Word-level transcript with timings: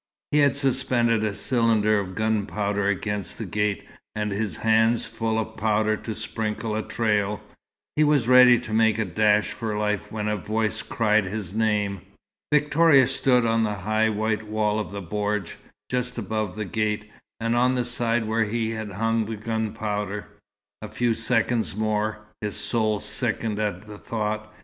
He 0.31 0.39
had 0.39 0.55
suspended 0.55 1.23
a 1.23 1.35
cylinder 1.35 1.99
of 1.99 2.15
gunpowder 2.15 2.87
against 2.87 3.37
the 3.37 3.45
gate, 3.45 3.85
and, 4.15 4.31
his 4.31 4.57
hands 4.57 5.05
full 5.05 5.37
of 5.37 5.55
powder 5.57 5.95
to 5.95 6.15
sprinkle 6.15 6.75
a 6.75 6.81
trail, 6.81 7.39
he 7.95 8.03
was 8.03 8.27
ready 8.27 8.57
to 8.61 8.73
make 8.73 8.97
a 8.97 9.05
dash 9.05 9.51
for 9.51 9.77
life 9.77 10.11
when 10.11 10.27
a 10.27 10.37
voice 10.37 10.81
cried 10.81 11.25
his 11.25 11.53
name. 11.53 12.01
Victoria 12.51 13.05
stood 13.05 13.45
on 13.45 13.63
the 13.63 13.75
high 13.75 14.09
white 14.09 14.47
wall 14.47 14.79
of 14.79 14.89
the 14.89 15.03
bordj, 15.03 15.51
just 15.87 16.17
above 16.17 16.55
the 16.55 16.65
gate, 16.65 17.07
on 17.39 17.75
the 17.75 17.85
side 17.85 18.25
where 18.27 18.45
he 18.45 18.71
had 18.71 18.93
hung 18.93 19.25
the 19.25 19.35
gunpowder. 19.37 20.29
A 20.81 20.87
few 20.87 21.13
seconds 21.13 21.75
more 21.75 22.21
his 22.41 22.55
soul 22.55 22.99
sickened 22.99 23.59
at 23.59 23.85
the 23.85 23.99
thought. 23.99 24.51